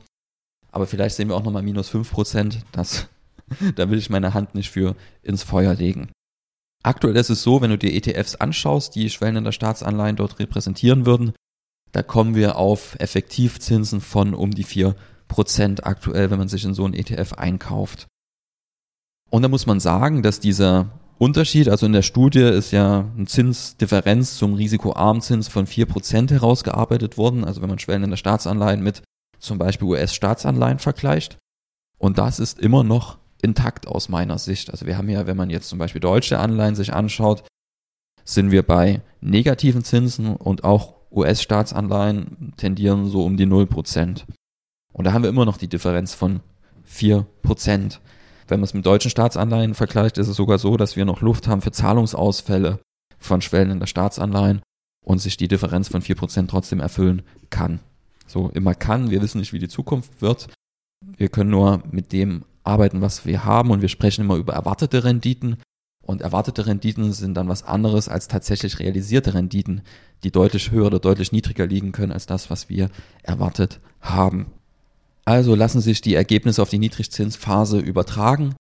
Aber 0.72 0.87
vielleicht 0.87 1.16
sehen 1.16 1.28
wir 1.28 1.37
auch 1.37 1.42
nochmal 1.42 1.62
minus 1.62 1.88
fünf 1.88 2.10
Prozent. 2.10 2.64
Das 2.72 3.08
da 3.76 3.90
will 3.90 3.99
ich 3.99 4.10
meine 4.10 4.34
Hand 4.34 4.54
nicht 4.54 4.70
für 4.70 4.96
ins 5.22 5.42
Feuer 5.42 5.75
legen. 5.75 6.10
Aktuell 6.82 7.16
ist 7.16 7.30
es 7.30 7.42
so, 7.42 7.60
wenn 7.60 7.70
du 7.70 7.78
dir 7.78 7.92
ETFs 7.92 8.37
anschaust, 8.37 8.94
die 8.94 9.10
schwellende 9.10 9.52
Staatsanleihen 9.52 10.16
dort 10.16 10.38
repräsentieren 10.38 11.04
würden, 11.04 11.34
da 11.92 12.02
kommen 12.02 12.34
wir 12.34 12.56
auf 12.56 12.96
Effektivzinsen 12.99 14.00
von 14.00 14.32
um 14.32 14.52
die 14.52 14.64
4% 15.30 15.82
aktuell, 15.82 16.30
wenn 16.30 16.38
man 16.38 16.49
sich 16.49 16.64
in 16.64 16.75
so 16.75 16.84
einen 16.84 16.94
ETF 16.94 17.34
einkauft. 17.34 18.06
Und 19.30 19.42
da 19.42 19.49
muss 19.49 19.66
man 19.66 19.80
sagen, 19.80 20.22
dass 20.22 20.40
dieser 20.40 20.90
Unterschied, 21.18 21.68
also 21.68 21.87
in 21.87 21.92
der 21.92 22.02
Studie 22.02 22.40
ist 22.40 22.72
ja 22.72 23.04
eine 23.16 23.26
Zinsdifferenz 23.26 24.37
zum 24.37 24.54
risikoarmen 24.54 25.22
Zins 25.22 25.49
von 25.49 25.66
4% 25.66 26.30
herausgearbeitet 26.30 27.18
worden, 27.18 27.44
also 27.44 27.60
wenn 27.62 27.68
man 27.68 27.78
schwellende 27.78 28.16
Staatsanleihen 28.16 28.82
mit 28.82 29.02
zum 29.38 29.58
Beispiel 29.58 29.88
US-Staatsanleihen 29.88 30.78
vergleicht. 30.78 31.38
Und 31.99 32.18
das 32.18 32.38
ist 32.40 32.58
immer 32.58 32.84
noch 32.84 33.18
intakt 33.42 33.87
aus 33.87 34.08
meiner 34.08 34.38
Sicht. 34.38 34.70
Also 34.70 34.87
wir 34.87 34.96
haben 34.96 35.08
ja, 35.08 35.26
wenn 35.26 35.37
man 35.37 35.50
jetzt 35.50 35.68
zum 35.68 35.78
Beispiel 35.78 36.00
deutsche 36.00 36.38
Anleihen 36.38 36.75
sich 36.75 36.92
anschaut, 36.92 37.44
sind 38.25 38.50
wir 38.50 38.62
bei 38.62 39.02
negativen 39.20 39.84
Zinsen 39.84 40.37
und 40.37 40.64
auch 40.64 40.94
US-Staatsanleihen 41.10 42.54
tendieren 42.56 43.08
so 43.08 43.25
um 43.25 43.37
die 43.37 43.46
0%. 43.46 44.25
Und 44.92 45.04
da 45.04 45.12
haben 45.12 45.23
wir 45.23 45.30
immer 45.30 45.44
noch 45.44 45.56
die 45.56 45.68
Differenz 45.68 46.14
von 46.14 46.40
4%. 46.88 47.99
Wenn 48.49 48.61
man 48.61 48.64
es 48.64 48.75
mit 48.75 48.85
deutschen 48.85 49.11
Staatsanleihen 49.11 49.75
vergleicht, 49.75 50.18
ist 50.18 50.28
es 50.28 50.37
sogar 50.37 50.59
so, 50.59 50.76
dass 50.76 50.97
wir 50.97 51.04
noch 51.04 51.20
Luft 51.20 51.47
haben 51.47 51.62
für 51.62 51.70
Zahlungsausfälle 51.70 52.80
von 53.18 53.40
schwellenden 53.40 53.87
Staatsanleihen 53.87 54.62
und 55.04 55.18
sich 55.18 55.37
die 55.37 55.49
Differenz 55.49 55.88
von 55.88 56.02
4% 56.02 56.49
trotzdem 56.49 56.80
erfüllen 56.80 57.23
kann. 57.50 57.80
So 58.26 58.49
immer 58.50 58.75
kann, 58.75 59.11
wir 59.11 59.23
wissen 59.23 59.38
nicht, 59.38 59.52
wie 59.52 59.59
die 59.59 59.68
Zukunft 59.68 60.20
wird. 60.20 60.49
Wir 61.16 61.28
können 61.28 61.50
nur 61.50 61.82
mit 61.90 62.12
dem 62.12 62.44
arbeiten, 62.64 63.00
was 63.00 63.26
wir 63.26 63.44
haben 63.44 63.70
und 63.70 63.82
wir 63.82 63.88
sprechen 63.88 64.25
immer 64.25 64.37
über 64.37 64.54
erwartete 64.54 65.04
Renditen. 65.04 65.56
Und 66.02 66.23
erwartete 66.23 66.66
Renditen 66.66 67.12
sind 67.12 67.35
dann 67.35 67.49
was 67.49 67.62
anderes 67.62 68.09
als 68.09 68.26
tatsächlich 68.26 68.78
realisierte 68.78 69.35
Renditen, 69.35 69.82
die 70.25 70.32
deutlich 70.32 70.70
höher 70.70 70.87
oder 70.87 70.99
deutlich 70.99 71.30
niedriger 71.30 71.66
liegen 71.66 71.92
können 71.92 72.12
als 72.12 72.26
das, 72.26 72.50
was 72.50 72.68
wir 72.68 72.90
erwartet 73.23 73.80
haben. 74.00 74.47
Also 75.30 75.54
lassen 75.54 75.80
sich 75.80 76.00
die 76.00 76.16
Ergebnisse 76.16 76.60
auf 76.60 76.70
die 76.70 76.80
Niedrigzinsphase 76.80 77.78
übertragen? 77.78 78.56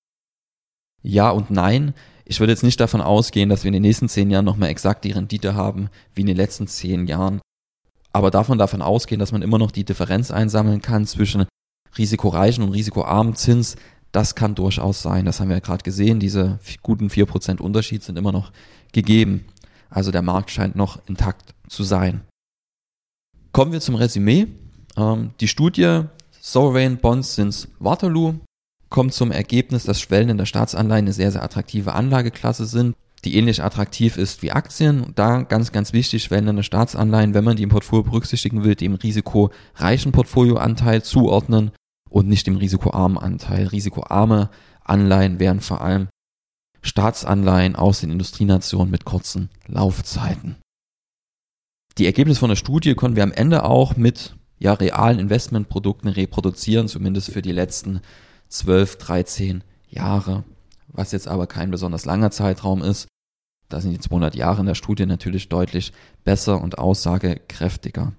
Ja 1.02 1.30
und 1.30 1.50
nein. 1.50 1.94
Ich 2.24 2.38
würde 2.38 2.52
jetzt 2.52 2.62
nicht 2.62 2.78
davon 2.78 3.00
ausgehen, 3.00 3.48
dass 3.48 3.64
wir 3.64 3.70
in 3.70 3.72
den 3.72 3.82
nächsten 3.82 4.08
zehn 4.08 4.30
Jahren 4.30 4.44
nochmal 4.44 4.68
exakt 4.68 5.04
die 5.04 5.10
Rendite 5.10 5.56
haben 5.56 5.88
wie 6.14 6.20
in 6.20 6.28
den 6.28 6.36
letzten 6.36 6.68
zehn 6.68 7.08
Jahren. 7.08 7.40
Aber 8.12 8.30
davon 8.30 8.56
davon 8.56 8.82
ausgehen, 8.82 9.18
dass 9.18 9.32
man 9.32 9.42
immer 9.42 9.58
noch 9.58 9.72
die 9.72 9.82
Differenz 9.82 10.30
einsammeln 10.30 10.80
kann 10.80 11.08
zwischen 11.08 11.44
risikoreichen 11.98 12.62
und 12.62 12.70
risikoarmen 12.70 13.34
Zins, 13.34 13.74
das 14.12 14.36
kann 14.36 14.54
durchaus 14.54 15.02
sein. 15.02 15.24
Das 15.24 15.40
haben 15.40 15.48
wir 15.48 15.56
ja 15.56 15.60
gerade 15.60 15.82
gesehen. 15.82 16.20
Diese 16.20 16.60
guten 16.84 17.08
4% 17.08 17.60
Unterschied 17.60 18.04
sind 18.04 18.16
immer 18.16 18.30
noch 18.30 18.52
gegeben. 18.92 19.44
Also 19.88 20.12
der 20.12 20.22
Markt 20.22 20.52
scheint 20.52 20.76
noch 20.76 21.00
intakt 21.08 21.52
zu 21.68 21.82
sein. 21.82 22.20
Kommen 23.50 23.72
wir 23.72 23.80
zum 23.80 23.96
Resümee. 23.96 24.46
Ähm, 24.96 25.32
die 25.40 25.48
Studie 25.48 26.04
Sovereign 26.40 26.96
Bonds 26.96 27.34
since 27.34 27.68
Waterloo 27.78 28.34
kommt 28.88 29.12
zum 29.12 29.30
Ergebnis, 29.30 29.84
dass 29.84 30.00
Schwellen 30.00 30.30
in 30.30 30.38
der 30.38 30.46
Staatsanleihen 30.46 31.04
eine 31.04 31.12
sehr, 31.12 31.30
sehr 31.30 31.42
attraktive 31.42 31.92
Anlageklasse 31.92 32.64
sind, 32.64 32.96
die 33.24 33.36
ähnlich 33.36 33.62
attraktiv 33.62 34.16
ist 34.16 34.42
wie 34.42 34.50
Aktien. 34.50 35.12
Da 35.14 35.42
ganz, 35.42 35.70
ganz 35.70 35.92
wichtig, 35.92 36.24
Schwellen 36.24 36.48
in 36.48 36.56
der 36.56 36.62
Staatsanleihen, 36.62 37.34
wenn 37.34 37.44
man 37.44 37.56
die 37.56 37.62
im 37.62 37.68
Portfolio 37.68 38.04
berücksichtigen 38.04 38.64
will, 38.64 38.74
dem 38.74 38.94
risikoreichen 38.94 40.12
Portfolioanteil 40.12 41.02
zuordnen 41.02 41.72
und 42.08 42.26
nicht 42.26 42.46
dem 42.46 42.56
risikoarmen 42.56 43.18
Anteil. 43.18 43.66
Risikoarme 43.66 44.48
Anleihen 44.82 45.38
wären 45.38 45.60
vor 45.60 45.82
allem 45.82 46.08
Staatsanleihen 46.80 47.76
aus 47.76 48.00
den 48.00 48.10
Industrienationen 48.10 48.90
mit 48.90 49.04
kurzen 49.04 49.50
Laufzeiten. 49.66 50.56
Die 51.98 52.06
Ergebnisse 52.06 52.40
von 52.40 52.48
der 52.48 52.56
Studie 52.56 52.94
konnten 52.94 53.16
wir 53.16 53.24
am 53.24 53.32
Ende 53.32 53.64
auch 53.64 53.96
mit 53.96 54.34
ja, 54.60 54.74
realen 54.74 55.18
Investmentprodukten 55.18 56.10
reproduzieren, 56.10 56.86
zumindest 56.86 57.32
für 57.32 57.42
die 57.42 57.50
letzten 57.50 58.00
12, 58.48 58.96
13 58.98 59.64
Jahre, 59.88 60.44
was 60.88 61.12
jetzt 61.12 61.26
aber 61.26 61.46
kein 61.46 61.70
besonders 61.70 62.04
langer 62.04 62.30
Zeitraum 62.30 62.82
ist. 62.82 63.08
Da 63.68 63.80
sind 63.80 63.92
die 63.92 64.00
200 64.00 64.34
Jahre 64.34 64.60
in 64.60 64.66
der 64.66 64.74
Studie 64.74 65.06
natürlich 65.06 65.48
deutlich 65.48 65.92
besser 66.24 66.60
und 66.60 66.78
aussagekräftiger. 66.78 68.12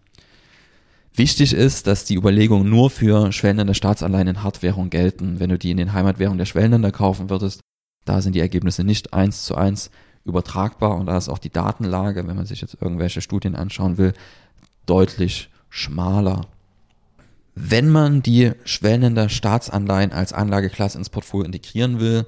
Wichtig 1.14 1.54
ist, 1.54 1.88
dass 1.88 2.06
die 2.06 2.16
Überlegungen 2.16 2.70
nur 2.70 2.90
für 2.90 3.32
Schwellenländer 3.32 3.74
Staatsanleihen 3.74 4.30
in 4.30 4.44
Hardwährung 4.44 4.90
gelten. 4.90 5.40
Wenn 5.40 5.50
du 5.50 5.58
die 5.58 5.72
in 5.72 5.78
den 5.78 5.94
Heimatwährungen 5.94 6.38
der 6.38 6.46
Schwellenländer 6.46 6.92
kaufen 6.92 7.30
würdest, 7.30 7.62
da 8.06 8.22
sind 8.22 8.34
die 8.34 8.40
Ergebnisse 8.40 8.84
nicht 8.84 9.14
eins 9.14 9.44
zu 9.44 9.56
eins 9.56 9.92
übertragbar 10.24 10.98
und 10.98 11.06
da 11.08 11.18
ist 11.18 11.30
auch 11.30 11.38
die 11.38 11.52
Datenlage, 11.52 12.26
wenn 12.28 12.36
man 12.36 12.46
sich 12.46 12.62
jetzt 12.62 12.78
irgendwelche 12.82 13.22
Studien 13.22 13.56
anschauen 13.56 13.98
will, 13.98 14.14
deutlich 14.86 15.50
schmaler. 15.72 16.42
Wenn 17.56 17.90
man 17.90 18.22
die 18.22 18.52
Schwellenländer 18.66 19.30
Staatsanleihen 19.30 20.12
als 20.12 20.34
Anlageklasse 20.34 20.98
ins 20.98 21.10
Portfolio 21.10 21.46
integrieren 21.46 22.00
will, 22.00 22.28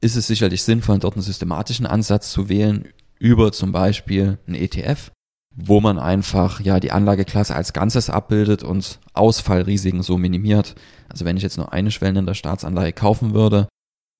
ist 0.00 0.16
es 0.16 0.26
sicherlich 0.26 0.62
sinnvoll, 0.62 0.98
dort 0.98 1.14
einen 1.14 1.22
systematischen 1.22 1.86
Ansatz 1.86 2.32
zu 2.32 2.48
wählen, 2.48 2.88
über 3.18 3.52
zum 3.52 3.72
Beispiel 3.72 4.38
einen 4.46 4.56
ETF, 4.56 5.10
wo 5.54 5.80
man 5.80 5.98
einfach 5.98 6.60
ja 6.60 6.80
die 6.80 6.92
Anlageklasse 6.92 7.54
als 7.54 7.72
Ganzes 7.72 8.10
abbildet 8.10 8.62
und 8.62 9.00
Ausfallrisiken 9.14 10.02
so 10.02 10.18
minimiert. 10.18 10.74
Also 11.08 11.24
wenn 11.24 11.36
ich 11.36 11.42
jetzt 11.42 11.56
nur 11.56 11.72
eine 11.72 11.90
Schwellenländer 11.90 12.34
Staatsanleihe 12.34 12.92
kaufen 12.92 13.32
würde, 13.32 13.68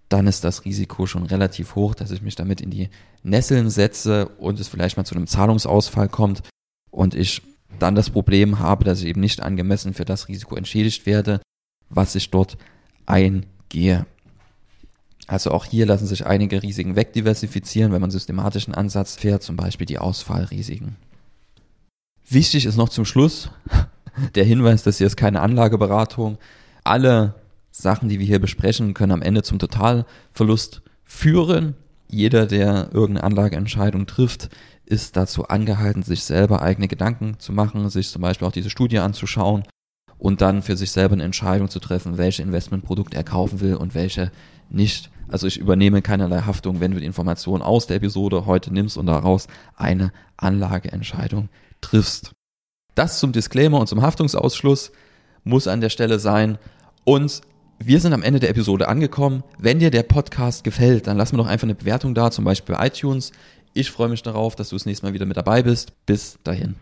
dann 0.08 0.26
ist 0.26 0.44
das 0.44 0.64
Risiko 0.64 1.06
schon 1.06 1.24
relativ 1.24 1.74
hoch, 1.74 1.94
dass 1.94 2.10
ich 2.10 2.22
mich 2.22 2.36
damit 2.36 2.60
in 2.60 2.70
die 2.70 2.88
Nesseln 3.22 3.70
setze 3.70 4.28
und 4.38 4.60
es 4.60 4.68
vielleicht 4.68 4.96
mal 4.96 5.04
zu 5.04 5.14
einem 5.14 5.26
Zahlungsausfall 5.26 6.08
kommt 6.08 6.42
und 6.90 7.14
ich 7.14 7.42
dann 7.78 7.94
das 7.94 8.10
Problem 8.10 8.58
habe, 8.58 8.84
dass 8.84 9.00
ich 9.00 9.06
eben 9.06 9.20
nicht 9.20 9.42
angemessen 9.42 9.94
für 9.94 10.04
das 10.04 10.28
Risiko 10.28 10.56
entschädigt 10.56 11.06
werde, 11.06 11.40
was 11.88 12.14
ich 12.14 12.30
dort 12.30 12.58
eingehe. 13.06 14.06
Also 15.26 15.50
auch 15.50 15.64
hier 15.64 15.86
lassen 15.86 16.06
sich 16.06 16.26
einige 16.26 16.62
Risiken 16.62 16.96
wegdiversifizieren, 16.96 17.92
wenn 17.92 18.00
man 18.00 18.10
systematischen 18.10 18.74
Ansatz 18.74 19.16
fährt, 19.16 19.42
zum 19.42 19.56
Beispiel 19.56 19.86
die 19.86 19.98
Ausfallrisiken. 19.98 20.96
Wichtig 22.28 22.66
ist 22.66 22.76
noch 22.76 22.88
zum 22.88 23.04
Schluss 23.04 23.50
der 24.34 24.44
Hinweis, 24.44 24.82
dass 24.82 24.98
hier 24.98 25.06
ist 25.06 25.16
keine 25.16 25.40
Anlageberatung. 25.40 26.38
Alle 26.84 27.34
Sachen, 27.70 28.08
die 28.08 28.18
wir 28.18 28.26
hier 28.26 28.38
besprechen, 28.38 28.94
können 28.94 29.12
am 29.12 29.22
Ende 29.22 29.42
zum 29.42 29.58
Totalverlust 29.58 30.82
führen. 31.04 31.74
Jeder, 32.08 32.46
der 32.46 32.90
irgendeine 32.92 33.24
Anlageentscheidung 33.24 34.06
trifft, 34.06 34.48
ist 34.84 35.16
dazu 35.16 35.48
angehalten, 35.48 36.02
sich 36.02 36.22
selber 36.22 36.62
eigene 36.62 36.88
Gedanken 36.88 37.38
zu 37.38 37.52
machen, 37.52 37.88
sich 37.90 38.08
zum 38.08 38.22
Beispiel 38.22 38.46
auch 38.46 38.52
diese 38.52 38.70
Studie 38.70 38.98
anzuschauen 38.98 39.64
und 40.18 40.40
dann 40.40 40.62
für 40.62 40.76
sich 40.76 40.92
selber 40.92 41.14
eine 41.14 41.24
Entscheidung 41.24 41.68
zu 41.68 41.80
treffen, 41.80 42.18
welche 42.18 42.42
Investmentprodukte 42.42 43.16
er 43.16 43.24
kaufen 43.24 43.60
will 43.60 43.74
und 43.74 43.94
welche 43.94 44.30
nicht. 44.70 45.10
Also 45.28 45.46
ich 45.46 45.58
übernehme 45.58 46.02
keinerlei 46.02 46.42
Haftung, 46.42 46.80
wenn 46.80 46.92
du 46.92 47.00
die 47.00 47.06
Informationen 47.06 47.62
aus 47.62 47.86
der 47.86 47.96
Episode 47.96 48.46
heute 48.46 48.72
nimmst 48.72 48.96
und 48.96 49.06
daraus 49.06 49.48
eine 49.76 50.12
Anlageentscheidung 50.36 51.48
triffst. 51.80 52.32
Das 52.94 53.18
zum 53.18 53.32
Disclaimer 53.32 53.80
und 53.80 53.88
zum 53.88 54.02
Haftungsausschluss 54.02 54.92
muss 55.44 55.68
an 55.68 55.80
der 55.80 55.90
Stelle 55.90 56.18
sein. 56.18 56.58
Und 57.04 57.42
wir 57.78 58.00
sind 58.00 58.12
am 58.12 58.22
Ende 58.22 58.40
der 58.40 58.50
Episode 58.50 58.88
angekommen. 58.88 59.42
Wenn 59.58 59.78
dir 59.78 59.90
der 59.90 60.02
Podcast 60.02 60.64
gefällt, 60.64 61.06
dann 61.06 61.16
lass 61.16 61.32
mir 61.32 61.38
doch 61.38 61.46
einfach 61.46 61.66
eine 61.66 61.74
Bewertung 61.74 62.14
da, 62.14 62.30
zum 62.30 62.44
Beispiel 62.44 62.74
bei 62.74 62.86
iTunes. 62.86 63.32
Ich 63.74 63.90
freue 63.90 64.08
mich 64.08 64.22
darauf, 64.22 64.56
dass 64.56 64.70
du 64.70 64.76
das 64.76 64.86
nächste 64.86 65.06
Mal 65.06 65.12
wieder 65.12 65.26
mit 65.26 65.36
dabei 65.36 65.62
bist. 65.62 65.92
Bis 66.06 66.38
dahin. 66.42 66.76